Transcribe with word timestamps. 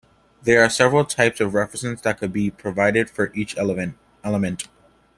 There 0.41 0.63
are 0.63 0.69
several 0.71 1.05
types 1.05 1.39
of 1.39 1.53
references 1.53 2.01
that 2.01 2.17
could 2.17 2.33
be 2.33 2.49
provided 2.49 3.07
for 3.07 3.31
each 3.35 3.55
element. 3.55 3.99